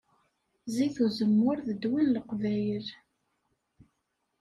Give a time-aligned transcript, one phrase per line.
[0.75, 2.87] Zit uzemmur d ddwa n leqvayel